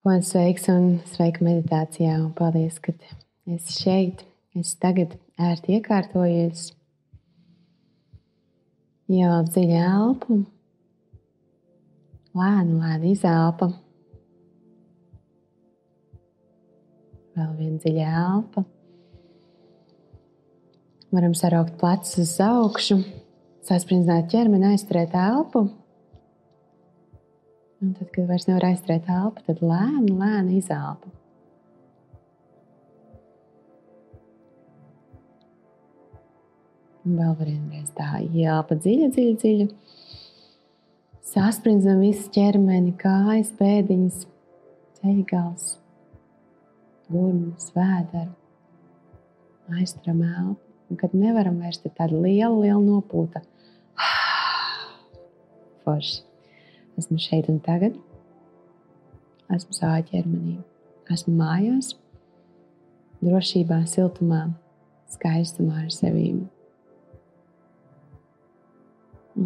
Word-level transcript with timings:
Ko 0.00 0.14
sveiks 0.24 0.64
un 0.72 0.94
sveika 1.12 1.44
meditācijā. 1.44 2.14
Un 2.22 2.30
paldies, 2.32 2.78
ka 2.80 2.94
esi 3.44 3.74
šeit. 3.82 4.22
Es 4.56 4.72
tagad 4.80 5.12
ērti 5.36 5.76
iekārtojies. 5.76 6.70
Jau 9.12 9.34
dziļi 9.44 9.76
elpu. 9.76 10.38
Lēni, 12.32 12.78
lēni 12.80 13.12
izelpa. 13.12 13.68
Vēl 17.36 17.52
viena 17.58 17.82
dziļa 17.84 18.08
elpa. 18.22 18.64
Varam 21.12 21.36
saraukt 21.36 21.76
plecus 21.76 22.16
uz 22.22 22.32
augšu, 22.40 23.02
saspringzināt 23.68 24.32
ķermeni, 24.32 24.72
aizturēt 24.72 25.12
elpu. 25.18 25.66
Un 27.80 27.94
tad, 27.96 28.10
kad 28.12 28.26
vairs 28.28 28.44
nevar 28.44 28.66
aizturēt 28.68 29.08
elpu, 29.08 29.40
tad 29.46 29.62
lēni, 29.64 30.12
lēni 30.12 30.58
izelpa. 30.60 31.08
Un 37.08 37.16
vēl 37.16 37.32
vienreiz 37.38 37.88
tā 37.96 38.20
ielpa 38.20 38.76
dziļa, 38.76 39.08
dziļa, 39.14 39.38
dziļa. 39.40 39.68
Sasprindzam 41.30 42.04
visu 42.04 42.28
ķermeni, 42.34 42.92
kājas, 43.00 43.54
pēdiņas, 43.56 44.26
ceļgals, 45.00 45.68
gurnas, 47.08 47.72
vēderu. 47.72 48.34
Aizturam 49.80 50.24
elpu. 50.26 50.66
Un 50.90 50.98
kad 51.00 51.14
nevaram 51.14 51.62
vairs, 51.62 51.80
tad 51.80 51.94
tāda 51.96 52.18
liela, 52.18 52.56
liela 52.58 52.82
nopūta. 52.82 53.40
Forši. 55.86 56.29
Esmu 57.00 57.16
šeit 57.16 57.46
un 57.48 57.56
tagad. 57.64 57.94
Esmu 59.48 59.72
savā 59.72 60.02
ķermenī. 60.04 60.58
Esmu 61.10 61.32
mājās, 61.38 61.94
drošībā, 63.24 63.78
siltumā, 63.88 64.40
skaistumā 65.14 65.86
ar 65.86 65.94
sevi. 65.94 66.26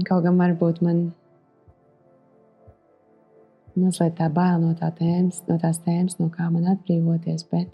Kaut 0.08 0.26
gan 0.26 0.40
varbūt 0.40 0.82
man 0.82 1.04
mazliet 3.78 4.18
tā 4.18 4.26
bail 4.34 4.58
no, 4.64 4.74
tā 4.80 4.90
tēmas, 4.98 5.44
no 5.46 5.60
tās 5.62 5.78
tēmas, 5.86 6.18
no 6.18 6.32
kā 6.34 6.50
man 6.50 6.66
atbrīvoties, 6.74 7.46
bet 7.54 7.70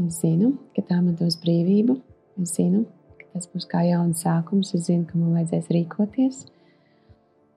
es 0.00 0.20
zinu, 0.24 0.54
ka 0.72 0.88
tā 0.88 1.02
man 1.02 1.14
dos 1.20 1.36
brīvību. 1.44 2.00
Es 2.40 2.56
zinu, 2.56 2.86
ka 3.20 3.34
tas 3.36 3.52
būs 3.52 3.68
kā 3.68 3.84
jauns 3.84 4.24
sākums. 4.24 4.72
Es 4.72 4.88
zinu, 4.88 5.04
ka 5.08 5.20
man 5.20 5.36
vajadzēs 5.36 5.74
rīkoties 5.76 6.46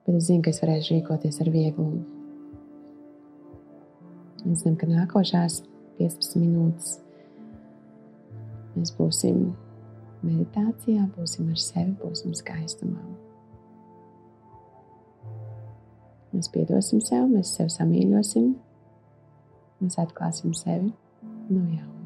bet 0.06 0.16
es 0.16 0.26
zinu, 0.28 0.42
ka 0.44 0.52
es 0.52 0.62
varēšu 0.62 0.96
rīkoties 0.96 1.40
ar 1.44 1.52
vieglumu. 1.52 2.02
Es 4.48 4.62
zinu, 4.64 4.76
ka 4.80 4.88
nākošās 4.88 5.60
15 5.98 6.38
minūtes 6.40 6.94
mēs 8.76 8.94
būsim 8.96 9.50
meditācijā, 10.24 11.08
būsim 11.16 11.50
ar 11.52 11.60
sevi, 11.60 11.92
būsim 12.00 12.32
skaistumā. 12.36 13.02
Mēs 16.30 16.48
piedosim 16.54 17.02
sev, 17.02 17.26
mēs 17.32 17.56
sevi 17.56 17.72
samīļosim, 17.74 18.52
mēs 19.82 19.98
atklāsim 19.98 20.54
sevi 20.54 20.92
no 21.50 21.64
jauna. 21.66 21.98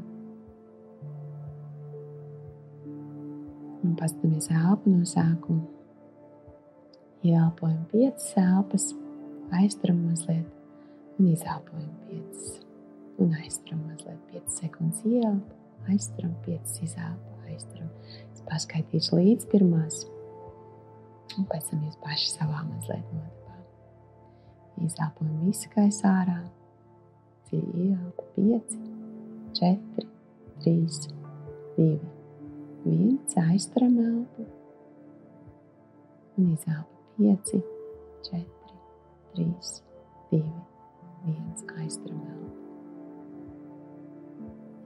Un 3.84 3.94
paskatāmies 4.00 4.48
elpu 4.48 4.94
no 4.94 5.04
sākuma. 5.04 5.73
Ieelpojam 7.24 7.84
piecas 7.88 8.34
elpas, 8.36 8.90
aizturam 9.56 9.96
mazliet 10.04 10.44
un 11.18 11.30
izelpojam 11.32 11.94
piecas. 12.08 12.60
Un 13.16 13.32
aizturam 13.38 13.80
mazliet 13.88 14.18
piecas 14.28 14.58
sekundes 14.60 15.00
ieelpu, 15.08 15.56
aizturam 15.88 16.34
piecas 16.44 16.82
izelpu, 16.84 17.38
aizturam. 17.48 17.88
Es 18.34 18.44
paskaitīšu 18.44 19.16
līdz 19.16 19.48
pirmās, 19.54 20.02
un 21.38 21.48
pēc 21.48 21.70
tam 21.70 21.86
jūs 21.86 21.96
paši 22.04 22.28
savā 22.34 22.60
mazliet 22.68 23.08
nodabā. 23.16 23.56
Izelpojam 24.84 25.42
visu 25.46 25.72
gaisu 25.72 26.04
ārā, 26.10 26.38
dziļi 27.48 27.86
ieelpu 27.88 28.32
pieci, 28.36 28.82
četri, 29.56 30.10
trīs, 30.60 31.06
divi, 31.78 32.10
viens, 32.84 33.38
aizturam 33.48 33.96
elpu 34.10 34.50
un 36.36 36.52
izelpu 36.52 36.93
5, 37.18 37.62
4, 38.22 38.46
3, 39.34 39.54
2, 40.30 40.42
1. 41.26 41.70
Aizturam 41.78 42.20
elpu. 42.30 42.50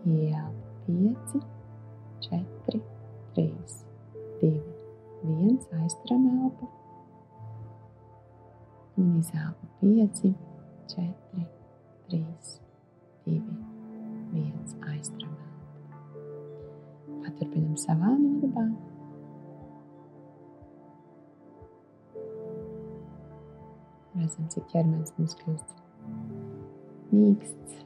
Ielpa 0.06 0.68
5, 0.86 1.40
4, 2.20 2.80
3, 3.34 3.54
2, 4.42 4.62
1. 5.24 5.58
Aizturam 5.80 6.44
elpu. 6.44 6.68
Un 8.98 9.18
izelpa 9.18 9.66
5, 9.80 10.34
4, 10.86 11.14
3, 12.08 12.60
2, 13.24 13.42
1. 14.34 14.76
Aizturam 14.92 15.32
elpu. 15.32 15.48
Paturpinam 17.24 17.76
savā 17.76 18.12
nodabā. 18.20 18.68
Redzam, 24.28 24.48
cik 24.52 24.64
ķermenis 24.68 25.14
mums 25.16 25.34
kļūst 25.40 25.70
mīksts, 27.16 27.76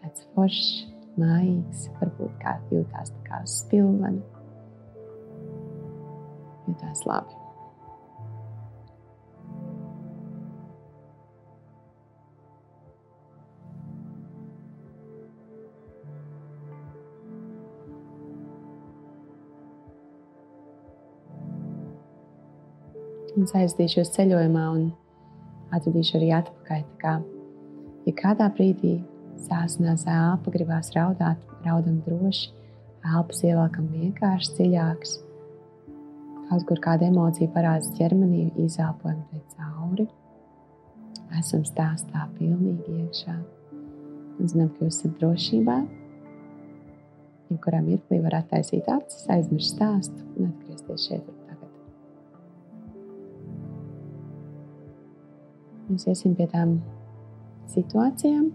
tāds 0.00 0.24
foršs, 0.34 0.70
mājīgs, 1.14 1.84
varbūt 2.00 2.32
kā 2.42 2.56
jūtās 2.72 3.12
tā 3.14 3.20
kā 3.28 3.38
uz 3.46 3.54
spilvena. 3.60 4.18
Jūtās 6.66 7.04
labi. 7.06 7.38
Un 23.38 23.48
aizdīšos 23.62 24.10
ceļojumā 24.18 24.66
un 24.74 24.84
atvedīšu 25.76 26.18
arī 26.18 26.30
atpakaļ. 26.38 26.84
Kā, 27.02 27.14
ja 28.06 28.14
kādā 28.18 28.48
brīdī 28.56 28.96
sāsinās 29.44 30.06
elpa, 30.10 30.52
gribās 30.54 30.92
raudāt, 30.96 31.40
raudam 31.66 32.00
droši, 32.06 32.50
elpas 33.04 33.42
ievelkam 33.44 33.88
vienkārši 33.92 34.56
dziļāks. 34.58 35.16
Kaut 36.48 36.66
kur 36.68 36.80
kāda 36.84 37.08
emocija 37.08 37.50
parādās 37.54 37.90
ķermenī, 37.96 38.50
izelpojam 38.66 39.22
te 39.30 39.40
cauri. 39.56 40.06
Esam 41.38 41.64
stāstā 41.66 42.28
pilnīgi 42.38 43.00
iekšā. 43.04 43.36
Un 44.34 44.50
zinām, 44.50 44.70
ka 44.74 44.86
jūs 44.86 45.00
esat 45.00 45.16
drošībā. 45.20 45.78
Jebkurā 47.50 47.80
mirklī 47.84 48.20
var 48.24 48.40
attaisīt 48.40 48.88
acis, 48.90 49.24
aizmirst 49.30 49.76
stāstu 49.76 50.20
un 50.36 50.52
atgriezties 50.52 51.08
šeit 51.08 51.43
Mēs 55.94 56.08
iesim 56.10 56.32
pie 56.34 56.48
tām 56.50 56.70
situācijām, 57.70 58.48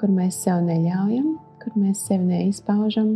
kur 0.00 0.10
mēs 0.10 0.40
sev 0.42 0.64
neļaujam, 0.66 1.28
kur 1.62 1.76
mēs 1.78 2.02
sevi 2.08 2.26
neizpaužam, 2.26 3.12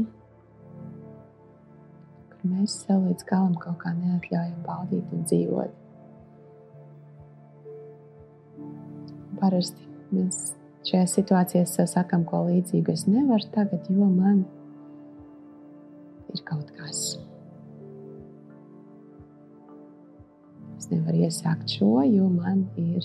kur 2.31 2.47
mēs 2.53 2.79
sev 2.85 3.03
līdz 3.09 3.27
galam 3.27 3.59
kaut 3.59 3.81
kā 3.83 3.91
neatļaujam 3.97 4.63
baudīt 4.69 5.19
un 5.19 5.27
dzīvot. 5.27 5.75
Parasti 9.43 9.91
mēs 10.15 10.43
šajā 10.87 11.11
situācijā 11.17 11.67
sev 11.67 11.91
sakām, 11.91 12.23
ko 12.23 12.47
līdzīgu 12.53 12.95
es 12.95 13.09
nevaru 13.11 13.51
tagad, 13.59 13.91
jo 13.91 14.15
man 14.15 14.45
ir 16.31 16.47
kaut 16.47 16.71
kas. 16.79 17.17
Es 21.25 21.43
nevaru 21.43 21.57
iesākt 21.57 21.71
šo, 21.71 22.03
jo 22.05 22.29
man 22.29 22.67
ir 22.77 23.05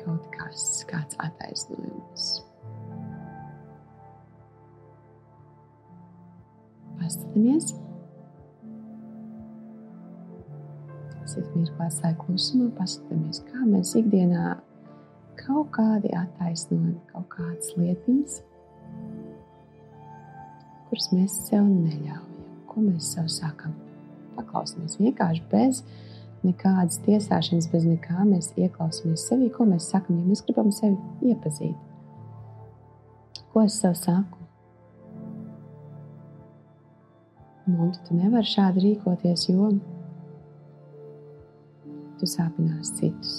kaut 0.00 0.24
kas, 0.32 0.84
kāds 0.88 1.16
attaisnojums. 1.18 2.42
Paskatāmies. 6.96 7.74
Esiet 11.26 11.56
mirklā 11.56 11.88
sēž 11.90 12.16
klusumā, 12.22 12.70
paskatāmies, 12.78 13.42
kā 13.50 13.64
mēs 13.66 13.94
ikdienā 13.98 14.56
kaut 15.36 15.72
kādi 15.74 16.12
attaisnojumi, 16.16 17.00
kaut 17.12 17.28
kādas 17.34 17.74
lietiņas, 17.76 18.38
kuras 20.88 21.10
mēs 21.12 21.42
sev 21.48 21.66
neļaujam, 21.66 22.30
ko 22.70 22.86
mēs 22.86 23.12
sev 23.16 23.28
sakam 23.28 23.74
paklausāmies 24.36 24.98
vienkārši 25.00 25.42
bez 25.50 25.82
nekādas 26.46 27.00
tiesāšanas, 27.06 27.68
bez 27.72 27.86
nekā 27.88 28.24
mēs 28.28 28.52
ieklausāmies 28.56 29.26
sevi, 29.28 29.50
ko 29.52 29.66
mēs 29.68 29.90
sakām, 29.92 30.20
ja 30.20 30.30
mēs 30.30 30.44
gribam 30.46 30.70
sevi 30.74 31.32
iepazīt. 31.32 31.76
Ko 33.52 33.64
es 33.64 33.78
sev 33.80 33.96
saku? 33.98 34.42
Un 37.66 37.90
tu 38.06 38.14
nevari 38.14 38.46
šādi 38.46 38.84
rīkoties, 38.84 39.48
jo 39.50 39.72
tu 42.20 42.28
sāpinās 42.30 42.92
citus. 43.00 43.34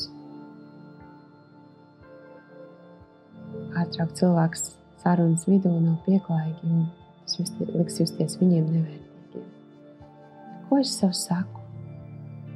Pārtraukt 3.71 4.19
cilvēku 4.19 4.63
sarunas 5.03 5.47
vidū 5.47 5.71
nav 5.79 6.01
pieklājīgi, 6.07 6.71
jo 6.73 6.85
tas 7.23 7.53
liks 7.77 8.01
justies 8.01 8.39
viņiem 8.41 8.65
nevērtīgiem. 8.65 9.06
Ko 10.67 10.81
es 10.81 10.89
sev 10.99 11.13
saku? 11.15 11.61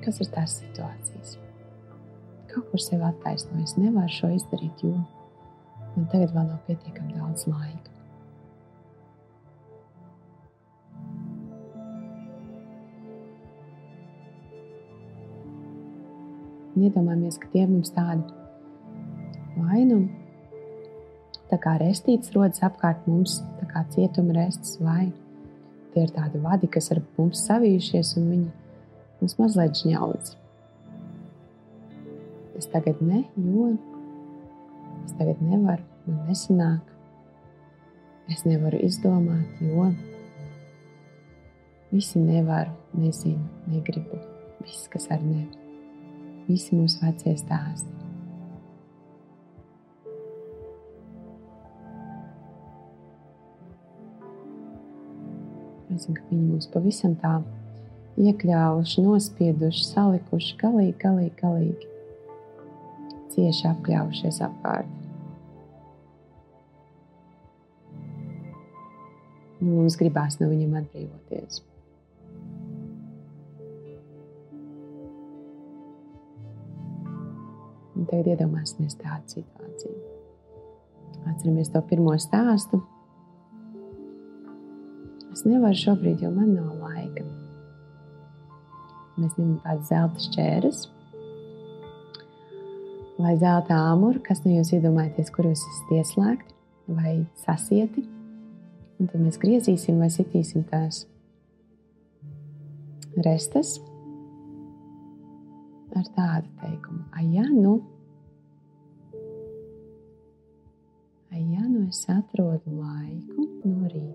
Kas 0.03 0.17
ir 0.19 0.27
tās 0.33 0.57
situācijas? 0.59 1.37
Kaut 2.51 2.65
kur 2.67 2.81
sev 2.83 3.05
attaisnoju, 3.07 3.63
es 3.63 3.77
nevaru 3.79 4.11
šo 4.11 4.33
izdarīt, 4.35 4.83
jo 4.83 4.97
man 5.93 6.09
tagad 6.11 6.33
vēl 6.35 6.49
nav 6.49 6.59
pietiekami 6.67 7.15
daudz 7.15 7.47
laika. 7.47 7.87
Iedomājamies, 16.81 17.39
ka 17.39 17.47
tie 17.53 17.63
mums 17.69 17.95
tādi 17.95 18.27
vainumi, 19.55 20.09
tā 21.47 21.63
kā 21.63 21.77
restīts 21.79 22.35
rodas 22.35 22.63
apkārt 22.67 23.07
mums, 23.07 23.39
tā 23.61 23.71
kā 23.71 23.87
cietuma 23.95 24.35
restes, 24.35 24.79
vai 24.83 25.11
tie 25.93 26.05
ir 26.05 26.13
tādi 26.15 26.41
vadi, 26.41 26.69
kas 26.71 26.91
ar 26.93 27.01
mums 27.17 27.43
savijušies, 27.47 28.15
un 28.19 28.29
viņi 28.31 28.49
mums 29.21 29.37
mazliet 29.39 29.77
žņaudz. 29.81 30.35
Es 32.59 32.69
tagad 32.71 33.01
ne, 33.01 33.23
jo 33.37 33.71
es 35.05 35.15
tagad 35.17 35.41
nevaru, 35.43 35.83
man 36.07 36.25
nesanāk. 36.29 36.87
Es 38.31 38.45
nevaru 38.47 38.79
izdomāt, 38.85 39.59
jo 39.59 39.89
visi 41.91 42.21
nevaru, 42.21 42.71
nezinu, 42.95 43.43
negribu. 43.67 44.21
Viss, 44.61 44.87
kas 44.93 45.09
ar 45.11 45.25
ne. 45.25 45.47
Visi 46.47 46.77
mūsu 46.77 47.01
vecie 47.03 47.35
stāsti. 47.39 48.00
Es 55.91 56.05
zinu, 56.05 56.15
ka 56.17 56.27
viņi 56.29 56.45
mūs 56.53 56.69
pavisam 56.71 57.15
tā 57.19 57.37
iekļāvuši, 58.21 59.03
nospieduši, 59.05 59.85
salikuši 59.89 60.57
galīgi, 60.61 60.95
galīgi, 61.01 61.35
galīgi. 61.41 61.89
Cieši 63.31 63.67
apkļāvušies 63.69 64.41
apkārt. 64.47 64.97
Nu, 69.61 69.75
mums 69.75 69.97
gribās 69.99 70.39
no 70.39 70.47
viņiem 70.49 70.79
atbrīvoties. 70.79 71.61
Un 77.91 78.07
tagad 78.09 78.31
iedomāsimies 78.33 78.97
tādu 78.97 79.35
situāciju. 79.35 79.99
Atceramies 81.29 81.69
to 81.69 81.83
pirmo 81.85 82.15
stāstu, 82.17 82.81
Es 85.31 85.45
nevaru 85.47 85.77
šobrīd, 85.79 86.23
jo 86.25 86.31
man 86.33 86.55
nav 86.57 86.73
laika. 86.81 87.23
Mēs 89.19 89.37
ņemam 89.37 89.59
tādu 89.63 89.87
zelta 89.87 90.25
šķērs 90.25 90.81
vai 93.21 93.35
zelta 93.39 93.77
āmuru, 93.91 94.21
kas 94.25 94.41
no 94.45 94.55
jūs 94.55 94.73
iedomājaties, 94.75 95.29
kur 95.33 95.47
jūs 95.47 95.61
esat 95.69 95.93
ieslēgti 95.99 96.95
vai 96.97 97.13
sasieti. 97.43 98.03
Un 98.99 99.09
tad 99.09 99.21
mēs 99.21 99.39
griezīsim 99.41 100.01
vai 100.01 100.09
sitīsim 100.13 100.65
tās 100.69 101.05
restes 103.25 103.77
ar 105.97 106.05
tādu 106.15 106.51
teikumu. 106.61 107.05
Ai, 107.15 107.27
ja, 107.37 107.47
nu, 107.49 107.79
Ai, 111.31 111.45
ja 111.53 111.63
nu 111.63 111.85
es 111.87 112.03
atrodu 112.11 112.75
laiku 112.75 113.45
no 113.63 113.87
rīta 113.87 114.10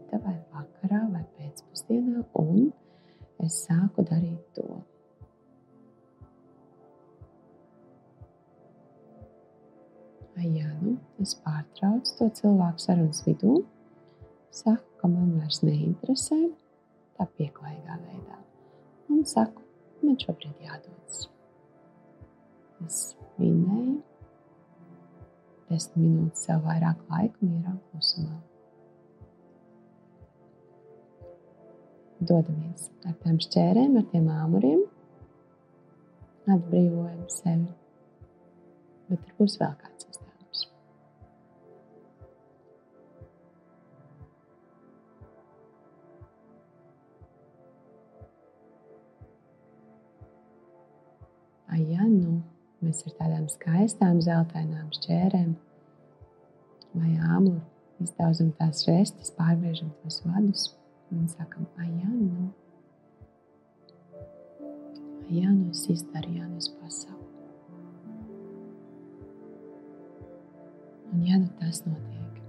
un 2.43 2.69
es 3.45 3.63
sāku 3.67 4.05
darīt 4.07 4.43
to. 4.57 4.67
Ai, 10.37 10.51
ja 10.59 10.69
nu 10.83 10.97
es 11.23 11.33
pārtraucu 11.45 12.17
to 12.19 12.29
cilvēku 12.41 12.83
sarunas 12.83 13.23
vidū, 13.25 13.63
saku, 14.53 14.85
ka 15.01 15.09
man 15.09 15.33
vairs 15.39 15.63
neinteresē 15.65 16.41
tā 17.17 17.29
pieklājīgā 17.39 17.97
veidā. 18.03 18.41
Un 19.13 19.25
saku, 19.29 19.65
man 20.03 20.19
šobrīd 20.21 20.61
jādodas. 20.67 21.23
Es 22.85 23.01
minēju, 23.41 24.03
desmit 25.71 26.03
minūtes 26.03 26.45
sev 26.47 26.67
vairāk 26.69 27.01
laika 27.11 27.49
mierā 27.49 27.73
klusumā. 27.89 28.37
Dodamies 32.21 32.89
ar 33.05 33.17
tiem 33.23 33.37
šķērēm, 33.45 33.99
ar 34.01 34.07
tiem 34.13 34.31
āmuriem, 34.33 34.83
atbrīvojam 36.49 37.27
sevi. 37.33 37.69
Bet 39.11 39.23
tur 39.27 39.39
būs 39.43 39.59
vēl 39.61 39.77
kāds 39.83 40.09
uzdevums. 40.11 40.67
Ai, 51.69 51.83
ja 51.93 52.09
nu 52.09 52.41
Mēs 52.85 53.01
ar 53.09 53.15
tādām 53.17 53.47
skaistām 53.49 54.19
zeltainām 54.21 54.91
šķērēm 54.95 55.55
vai 56.97 57.13
āmuru 57.25 57.63
izdauzam 58.05 58.51
tās 58.59 58.85
restes, 58.87 59.33
pārgriežam 59.39 59.95
tos 60.03 60.21
vadus 60.27 60.67
un 61.13 61.29
sakam, 61.29 61.67
ah, 61.79 61.87
jā, 61.87 62.11
nu, 62.11 62.49
ah, 64.19 65.31
jā, 65.31 65.51
nu 65.51 65.71
es 65.71 65.87
izdaru, 65.91 66.35
jā, 66.39 66.49
nu 66.51 66.59
es 66.63 66.69
pasaku. 66.81 67.23
Un 71.13 71.23
ja 71.25 71.39
nu 71.39 71.47
tas 71.61 71.79
notiek, 71.87 72.43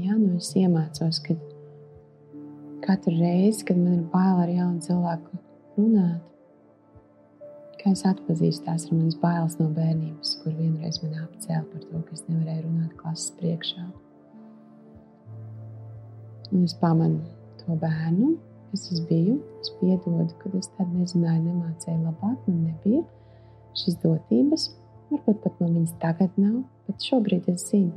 ja 0.00 0.16
nu 0.16 0.36
es 0.40 0.50
iemācos, 0.56 1.20
ka 1.22 1.36
katru 2.90 3.14
reizi, 3.18 3.64
kad 3.64 3.78
man 3.78 3.94
ir 4.00 4.06
bail 4.10 4.42
ar 4.42 4.50
jaunu 4.50 4.82
cilvēku 4.82 5.38
runāt, 5.78 6.22
kā 7.80 7.92
es 7.94 8.02
atpazīstu 8.08 8.66
tās 8.66 8.88
ir 8.88 8.96
manas 8.96 9.18
bailes 9.20 9.56
no 9.60 9.68
bērnības, 9.76 10.32
kur 10.42 10.56
vienreiz 10.56 10.98
man 11.04 11.20
apcēla 11.22 11.62
par 11.70 11.84
to, 11.86 12.00
ka 12.06 12.16
es 12.16 12.24
nevarēju 12.26 12.64
runāt 12.66 12.96
klases 12.98 13.30
priekšā. 13.38 13.84
Un 16.50 16.64
es 16.66 16.74
pamanu 16.80 17.20
to 17.60 17.78
bērnu, 17.78 18.32
kas 18.72 18.88
es 18.96 19.04
biju, 19.06 19.38
es 19.62 19.70
piedodu, 19.78 20.26
kad 20.42 20.58
es 20.58 20.70
tad 20.74 20.90
nezināju, 20.96 21.44
nemācēju 21.46 22.02
labāk, 22.08 22.42
man 22.50 22.66
nebija 22.72 23.04
šīs 23.78 24.00
dotības. 24.02 24.66
Varbūt 25.10 25.40
pat 25.46 25.62
man 25.62 25.78
viņas 25.78 25.94
tagad 26.02 26.36
nav, 26.38 26.60
bet 26.90 27.06
šobrīd 27.06 27.48
es 27.54 27.70
zinu, 27.70 27.94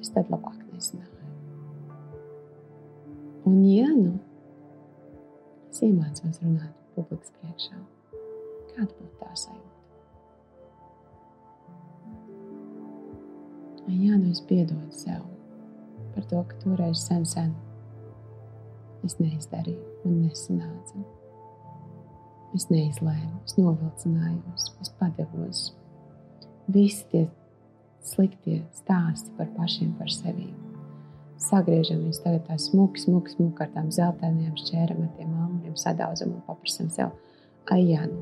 es 0.00 0.12
tad 0.16 0.32
labāk 0.32 0.58
nezināju. 0.72 1.17
Un, 3.48 3.62
ja 3.64 3.86
nu 3.96 4.10
es 5.70 5.78
iemācos 5.80 6.40
runāt 6.42 6.74
publikas 6.92 7.30
priekšā, 7.38 7.78
kāda 8.74 8.88
būtu 8.90 9.14
tā 9.22 9.28
sajūta? 9.40 9.78
Un, 13.86 13.94
ja 14.04 14.18
nu 14.18 14.34
es 14.34 14.42
piedodu 14.50 14.92
sev 14.92 15.24
par 16.12 16.28
to, 16.28 16.42
ka 16.50 16.60
toreiz 16.60 17.06
sen, 17.06 17.24
sen 17.32 17.56
es 19.06 19.16
neizdarīju 19.22 20.04
un 20.04 20.20
nesanāca. 20.26 21.00
Es 22.56 22.68
neizlēmu, 22.68 23.42
es 23.48 23.56
novilcinājos, 23.56 24.72
es 24.84 24.92
padevos. 25.00 25.68
Visi 26.68 27.08
tie 27.14 27.26
sliktie 28.04 28.60
stāsti 28.76 29.32
par 29.40 29.48
pašiem 29.56 29.96
par 29.96 30.12
sevi. 30.12 30.50
Sagriežam 31.38 32.00
viņus 32.02 32.18
tagad 32.24 32.46
tā 32.48 32.56
smuki, 32.58 33.00
smuki, 33.04 33.30
smuki 33.36 33.62
ar 33.62 33.70
tām 33.76 33.92
zeltainajām 33.94 34.56
šķēram, 34.58 35.04
ar 35.06 35.12
tiem 35.14 35.34
āmuriem, 35.44 35.76
sadauzam 35.78 36.34
un 36.34 36.42
paprasam 36.48 36.88
sev, 36.90 37.12
ai, 37.70 37.84
jā, 37.92 38.08
nu, 38.10 38.18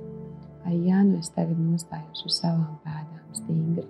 ai, 0.68 0.76
jā, 0.84 1.00
nu 1.06 1.16
es 1.22 1.32
tagad 1.32 1.56
nostājos 1.56 2.26
uz 2.28 2.40
savām 2.42 2.76
pēdām 2.84 3.38
stingri 3.38 3.86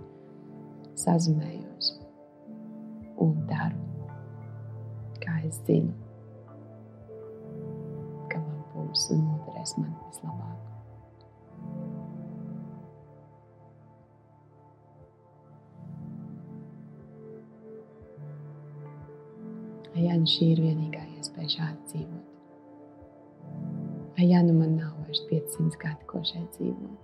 sazumējos 0.96 1.96
un 3.24 3.34
daru, 3.50 4.12
kā 5.24 5.40
es 5.48 5.58
zinu, 5.66 5.90
ka 8.30 8.38
man 8.38 8.62
būs 8.76 9.08
un 9.16 9.26
noderēs 9.26 9.74
man 9.80 9.90
vislabāk. 10.06 10.55
Nu 19.96 20.28
šī 20.28 20.50
ir 20.52 20.58
vienīgā 20.60 21.00
iespēja 21.16 21.48
šādi 21.54 21.86
dzīvot, 21.88 22.24
nu 24.44 24.52
man 24.58 24.74
nav 24.76 24.92
vairs 25.06 25.22
500 25.30 25.78
gadi, 25.80 26.04
ko 26.10 26.20
šeit 26.20 26.50
dzīvot, 26.58 26.98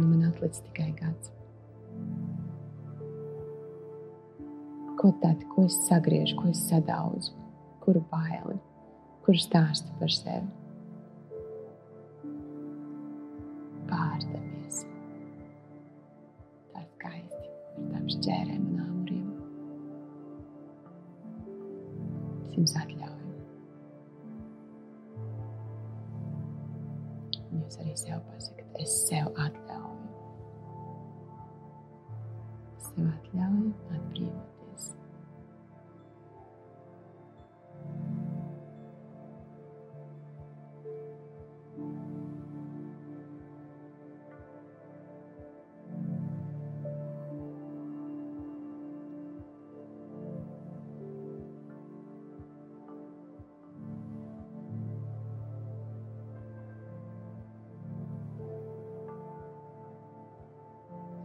nu 0.00 0.08
man 0.08 0.24
atlicis 0.32 0.64
tikai 0.66 0.90
gads. 0.98 1.30
Ko 4.98 5.12
tad, 5.22 5.46
ko 5.54 5.68
es 5.70 5.78
sagriežu, 5.86 6.34
ko 6.40 6.50
es 6.50 6.66
sadauzu, 6.66 7.30
kuru 7.86 8.02
baili, 8.10 8.58
kuru 9.22 9.38
stāstu 9.38 9.94
par 10.02 10.10
sevi. 10.10 10.63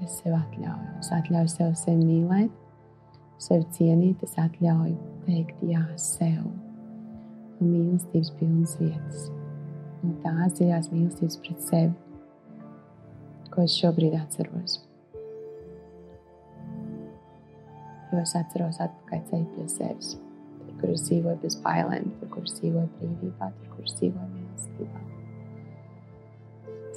Es 0.10 0.16
sev 0.24 0.34
atļauju. 0.34 0.88
Es 0.98 1.12
atļauju 1.14 1.50
sev 1.54 1.74
sevi 1.78 2.02
mīlēt, 2.02 2.54
sevi 3.38 3.66
cienīt. 3.76 4.24
Es 4.26 4.32
atļauju 4.42 4.96
teikt 5.28 5.60
jā 5.70 5.84
sev. 6.02 6.48
No 7.60 7.68
mīlestības 7.68 8.32
pilnas 8.40 8.74
vietas. 8.80 9.28
No 10.02 10.16
tās 10.24 10.56
dziļās 10.58 10.88
mīlestības 10.94 11.38
pret 11.44 11.66
sevi, 11.68 12.72
ko 13.54 13.66
es 13.68 13.76
šobrīd 13.76 14.16
atceros. 14.18 14.80
Jo 18.10 18.24
es 18.24 18.34
atceros 18.40 18.82
atpakaļ 18.82 19.22
ceļu 19.30 19.50
pie 19.54 19.68
sevis. 19.76 20.16
Tur, 20.64 20.74
kur 20.80 20.96
es 20.96 21.06
dzīvoju 21.06 21.44
bez 21.44 21.60
bailēm, 21.68 22.10
tur, 22.18 22.32
kur 22.34 22.50
es 22.50 22.58
dzīvoju 22.58 22.90
brīvībā, 22.98 23.52
tur, 23.60 23.70
kur 23.76 23.86
es 23.86 24.00
dzīvoju 24.00 24.32
mīlestībā. 24.34 25.06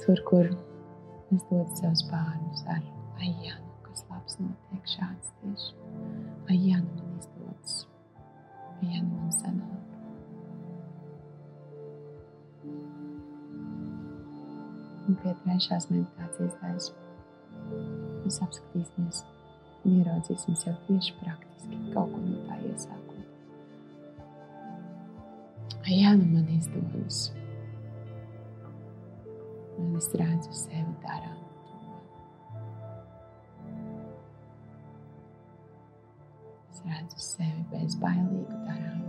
Tur, 0.01 0.25
kur 0.31 0.49
es 0.49 1.47
dodu 1.51 1.69
sev 1.77 1.93
spārnus 2.01 2.65
ar 2.73 2.81
Ai, 3.19 3.29
jā, 3.45 3.55
nu, 3.61 3.73
kas 3.85 4.05
labs 4.09 4.39
notiek 4.41 4.89
šāds 4.95 5.33
tieši. 5.41 5.75
Ai, 6.49 6.57
jā, 6.57 6.79
nu 6.83 6.91
man 6.97 7.19
izdodas. 7.19 7.75
Ai, 8.79 8.89
jā, 8.95 9.03
nu 9.03 9.19
man 9.19 9.31
sanāk. 9.37 9.79
Un 15.03 15.17
pie 15.19 15.33
trešās 15.43 15.89
meditācijas 15.91 16.57
daļas 16.61 16.91
mēs 18.23 18.39
apskatīsimies 18.45 19.23
un 19.83 19.97
ieraudzīsim 19.99 20.55
sev 20.57 20.77
tieši 20.87 21.15
praktiski 21.19 21.79
kaut 21.93 22.11
ko 22.13 22.21
no 22.23 22.39
tā 22.47 22.59
iesākot. 22.69 23.03
Ai, 25.83 25.99
jā, 25.99 26.15
nu 26.15 26.29
man 26.31 26.47
izdodas. 26.55 27.25
Un 29.81 29.95
es 29.99 30.07
redzu 30.15 30.55
sevi 30.55 30.93
darām. 31.03 31.32
Redzu 36.87 37.19
sevi 37.23 37.63
bezbailīgu 37.71 38.57
darām. 38.67 39.03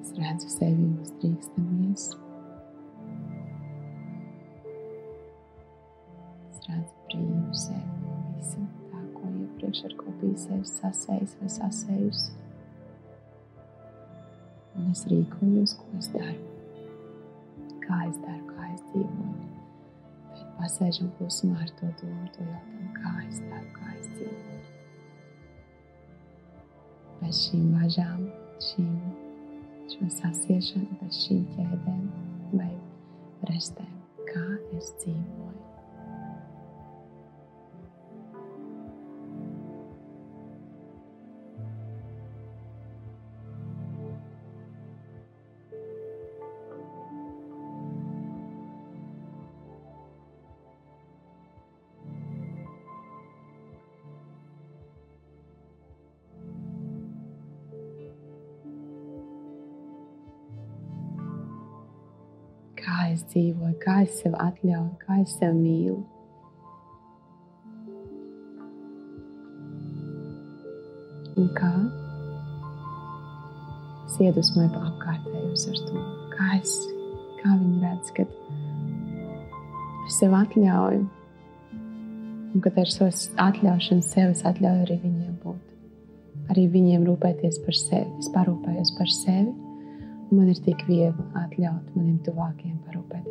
Es 0.00 0.12
redzu 0.18 0.50
sevi 0.52 0.88
uzdrīkstamies. 1.02 2.06
Es 6.50 6.62
redzu 6.68 7.06
brīvu 7.08 7.60
sevi 7.64 7.98
no 8.02 8.18
visa 8.36 8.66
tā, 8.92 9.02
ko 9.16 9.32
iepriekš 9.42 9.84
ar 9.90 9.96
ko 10.02 10.14
biju 10.20 10.38
sevi 10.44 10.72
sasējis 10.74 11.38
vai 11.40 11.52
sasējusi. 11.58 12.38
Un 14.78 14.92
es 14.94 15.06
rīkojos, 15.10 15.76
ko 15.80 15.98
es 15.98 16.12
daru, 16.14 16.38
kā 17.82 18.04
es 18.08 18.22
daru, 18.24 18.46
kā 18.54 18.70
es 18.72 18.86
dzīvoju 18.92 19.52
pasēžam 20.62 21.10
klusumā 21.18 21.58
ar 21.64 21.70
to 21.78 21.88
domu, 22.00 22.28
to 22.36 22.44
jautājumu, 22.46 22.90
kā 23.00 23.12
es 23.26 23.40
daru, 23.50 23.70
kā 23.74 23.81
es 24.22 24.38
dzīvoju. 24.38 24.62
Bez 27.22 27.44
šīm 27.46 27.68
važām, 27.76 28.24
šīm, 28.70 28.96
šo 29.92 30.10
sasiešanu, 30.18 30.98
bez 31.02 31.22
šīm 31.26 31.44
ķēdēm 31.56 32.02
vai 32.56 32.72
restēm, 33.52 33.94
kā 34.32 34.46
es 34.78 34.94
dzīvoju. 35.02 35.41
Dzīvoju, 63.32 63.76
kā 63.82 64.02
es 64.04 64.18
sev 64.22 64.36
atļauju, 64.40 64.90
kā 65.02 65.18
es 65.22 65.32
sev 65.38 65.56
mīlu. 65.56 65.98
Un 71.40 71.48
kā 71.56 71.72
es 74.04 74.18
iedvesmoju 74.20 74.70
apkārtējos 74.82 75.64
ar 75.72 75.80
to, 75.88 76.04
kā, 76.34 76.50
es, 76.60 76.76
kā 77.40 77.56
viņi 77.56 77.82
redz, 77.86 78.12
kad 78.20 78.38
es 80.06 80.20
sev 80.20 80.36
atļauju. 80.42 81.02
Un 82.52 82.60
kad 82.60 82.78
ar 82.78 82.88
šo 82.92 83.08
atļaušanu 83.40 84.04
sev 84.04 84.36
es 84.36 84.44
atļauju 84.44 84.86
arī 84.86 85.00
viņiem 85.08 85.36
būt. 85.42 85.68
Arī 86.52 86.66
viņiem 86.68 87.04
rūpēties 87.08 87.62
par 87.64 87.76
sevi. 87.78 88.08
Es 88.20 88.28
parūpējos 88.34 88.92
par 88.98 89.08
sevi 89.08 89.54
Man 90.32 90.48
ir 90.48 90.56
tik 90.64 90.80
viegli 90.88 91.24
atļaut 91.36 91.90
maniem 91.92 92.16
tuvākiem 92.24 92.71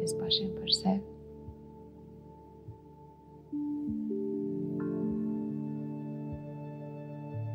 parūpēties 0.02 0.14
pašiem 0.20 0.52
par 0.58 0.72
sevi. 0.74 1.02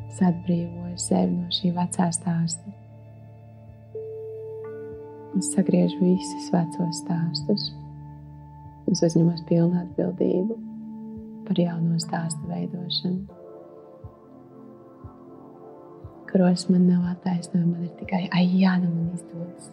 Es 0.07 0.21
atbrīvoju 0.23 0.97
sevi 0.97 1.35
no 1.35 1.49
šī 1.51 1.73
vecā 1.75 2.09
stāsta. 2.11 2.73
Es 5.37 5.51
sagriežu 5.53 5.99
visus 6.01 6.51
vecos 6.51 7.03
stāstus. 7.03 7.71
Es 8.89 9.03
uzņemos 9.03 9.43
pilnu 9.47 9.77
atbildību 9.83 10.55
par 11.47 11.59
jauno 11.59 11.99
stāstu 11.99 12.47
veidošanu 12.47 13.27
kuros 16.27 16.65
man 16.69 16.87
nav 16.89 17.05
attaisnojuma. 17.13 17.77
Man 17.77 17.83
ir 17.87 17.93
tikai, 17.97 18.27
ah, 18.35 18.43
jā, 18.43 18.73
nu 18.81 18.89
man 18.91 19.13
izdodas. 19.15 19.69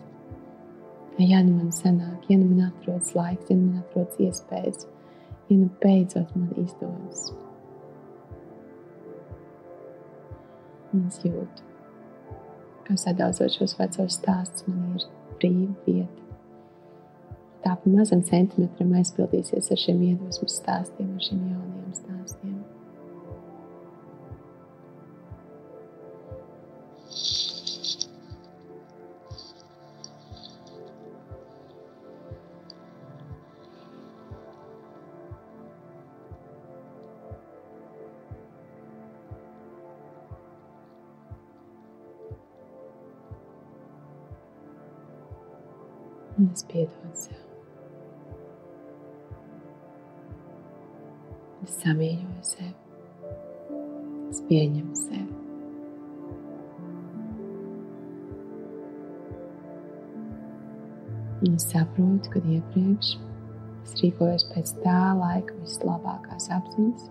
Ai, 1.14 1.28
jā, 1.30 1.42
nu 1.46 1.54
man 1.56 1.70
sanāk, 1.74 2.24
ja 2.28 2.38
nu 2.40 2.48
man 2.50 2.70
atrodas 2.70 3.12
laiks, 3.14 3.50
ja 3.50 3.58
nu 3.58 3.68
man 3.68 3.84
atrodas 3.84 4.18
iespējas, 4.18 4.88
ja 5.50 5.58
nu 5.60 5.68
beidzot 5.82 6.34
man 6.34 6.50
izdodas. 6.64 7.28
Un 10.94 11.06
es 11.10 11.22
jūtu, 11.26 11.64
Kā 12.84 12.98
sadaudzot 13.00 13.54
šos 13.54 13.78
vecos 13.78 14.18
stāstus, 14.18 14.66
man 14.68 14.98
ir 14.98 15.04
brīva 15.40 15.72
vieta. 15.86 16.20
Tā 17.64 17.72
pa 17.80 17.88
mazam 17.88 18.20
centimetram 18.28 18.92
aizpildīsies 18.98 19.70
ar 19.72 19.80
šiem 19.80 20.02
iedvesmas 20.10 20.58
stāstiem, 20.60 21.14
ar 21.16 21.24
šiem 21.24 21.46
jauniem 21.48 21.94
stāstiem. 21.96 22.58
Un 46.38 46.48
es 46.52 46.64
piedodu 46.66 47.14
sev. 47.14 47.42
Es 51.62 51.76
samīļoju 51.78 52.40
sevi. 52.48 52.72
Es 54.32 54.40
pieņemu 54.48 54.98
sevi. 54.98 55.44
Un 61.44 61.54
es 61.54 61.68
saprotu, 61.70 62.34
ka 62.34 62.42
iepriekš 62.42 63.14
es 63.84 63.96
rīkojos 64.00 64.48
pēc 64.50 64.74
tā 64.82 64.98
laika 65.20 65.54
vislabākās 65.60 66.50
apziņas, 66.58 67.08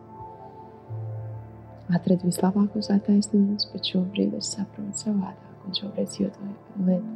atradu 1.96 2.28
vislabākos 2.28 2.92
attaisnojumus, 2.92 3.72
bet 3.72 3.94
šobrīd 3.94 4.36
es 4.42 4.56
saprotu 4.58 5.06
savādāk. 5.06 5.52
Un 5.64 5.80
šobrīd 5.80 6.10
es 6.10 6.20
jūtos 6.20 6.74
lietu 6.84 7.13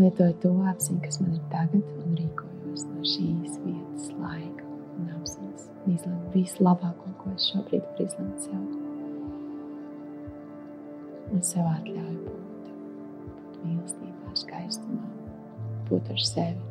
Lietoju 0.00 0.32
to 0.40 0.50
apziņu, 0.70 0.98
kas 1.04 1.18
man 1.20 1.34
ir 1.36 1.40
tagad, 1.52 1.88
un 2.00 2.14
rīkojos 2.16 2.86
no 2.88 3.02
šīs 3.04 3.56
vietas, 3.60 4.06
laika 4.16 4.68
un 4.96 5.10
apziņas. 5.18 5.66
Izlemt 5.92 6.36
vislabāko, 6.36 7.10
ko 7.20 7.32
es 7.34 7.48
šobrīd 7.50 7.84
varu 7.84 8.06
izlemt 8.06 8.46
sev. 8.46 8.62
Un 11.34 11.44
sev 11.44 11.68
atļauju 11.68 12.22
būt, 12.22 12.70
būt 13.26 13.58
mīlestībā, 13.66 14.32
skaistumā, 14.40 15.10
būt 15.90 16.08
ar 16.16 16.24
sevi. 16.30 16.64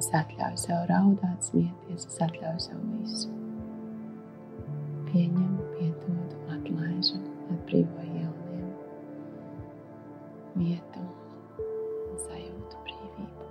Es 0.00 0.08
atļauju 0.24 0.64
sev 0.64 0.88
raudāt, 0.88 1.52
smieties, 1.52 2.08
es 2.08 2.20
atļauju 2.30 2.68
sev 2.70 2.84
visu 2.96 3.41
pieņem, 5.12 5.56
piedod, 5.76 6.30
atlaiž 6.54 7.10
un 7.18 7.24
atbrīvo 7.52 8.04
jauniem 8.06 8.70
vietu 10.56 11.02
un 11.02 12.22
sajūtu 12.22 12.80
brīvību. 12.86 13.48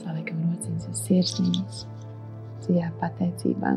Saliekam 0.00 0.40
rociņas 0.48 0.88
uz 0.94 1.04
sirsniņas, 1.10 1.84
dziļā 2.64 2.90
pateicībā 3.04 3.76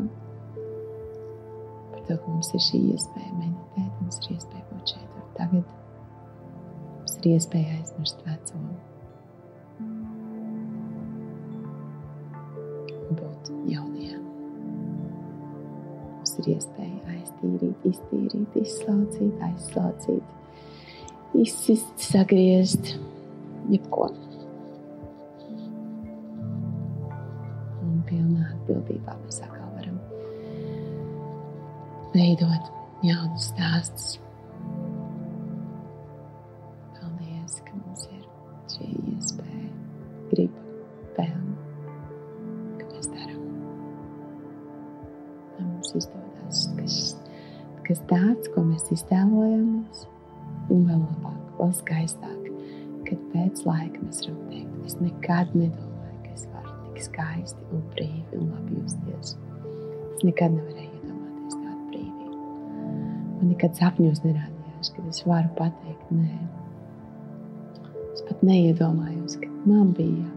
par 1.92 2.08
to, 2.08 2.16
ka 2.16 2.24
mums 2.24 2.54
ir 2.56 2.66
šī 2.70 2.84
iespēja 2.96 3.36
meditēt, 3.36 3.92
mums 4.00 4.24
ir 4.24 4.36
iespēja 4.38 4.68
būt 4.72 4.96
šeit 4.96 5.20
un 5.20 5.30
tagad, 5.36 5.78
mums 6.96 7.20
ir 7.20 7.32
iespēja 7.36 7.80
aizmirst 7.82 8.24
vecumu. 8.24 8.80
Ir 16.40 16.56
iespēja 16.56 17.14
aiztīrīt, 17.14 17.86
iztīrīt, 17.88 18.56
izslaucīt, 18.60 19.40
aizslaucīt, 19.46 20.24
izsist, 21.42 21.94
sagriezt, 22.02 22.92
jebko. 23.72 24.10
Un 27.86 27.96
pilnā 28.08 28.52
atbildībā 28.52 29.16
mēs 29.22 29.42
atkal 29.46 29.72
varam 29.78 29.98
veidot 32.14 32.70
jaunus 33.06 33.50
stāstus. 33.52 34.25
Kas 47.86 48.02
tāds, 48.10 48.50
ko 48.54 48.64
mēs 48.66 48.88
iztēlojamies, 48.94 50.06
un 50.74 50.86
vēl 50.88 51.00
labāk, 51.02 51.42
vēl 51.60 51.72
skaistāk, 51.80 52.48
kad 53.06 53.22
pēc 53.32 53.62
laika 53.68 54.02
mēs 54.02 54.24
varam 54.24 54.40
teikt, 54.50 54.76
es 54.88 54.98
nekad 55.02 55.54
nedomāju, 55.54 56.18
ka 56.24 56.32
es 56.34 56.46
varu 56.50 56.74
tik 56.88 57.06
skaisti 57.06 57.68
un 57.70 57.84
brīvi 57.94 58.40
un 58.40 58.50
labi 58.50 58.80
justies. 58.80 59.36
Es 60.16 60.26
nekad 60.26 60.56
nevarēju 60.56 60.90
iedomāties 61.00 61.58
tādu 61.60 61.80
brīvību. 61.92 62.44
Man 63.38 63.52
nekad 63.52 63.78
sapņos 63.78 64.22
nerādījās, 64.26 64.94
ka 64.96 65.06
es 65.12 65.22
varu 65.28 65.52
pateikt 65.58 66.14
nē. 66.14 66.40
Es 68.16 68.24
pat 68.26 68.42
neiedomājos, 68.48 69.38
ka 69.42 69.52
man 69.68 69.92
bija 69.94 70.35